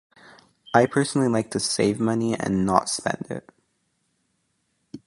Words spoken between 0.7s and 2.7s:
I, personally, like to save money and